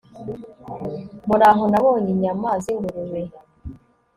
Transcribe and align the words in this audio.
muraho 1.27 1.63
nabonye 1.71 2.09
inyama 2.15 2.49
zingurube 2.63 3.21